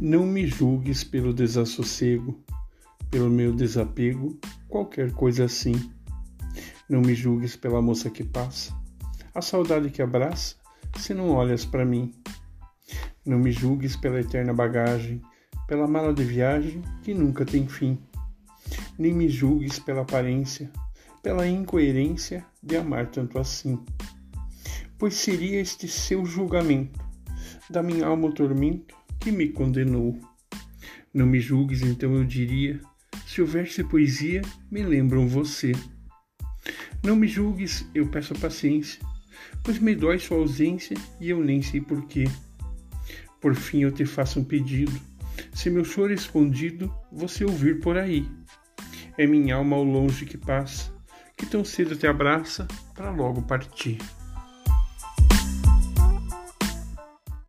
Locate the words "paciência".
38.34-39.00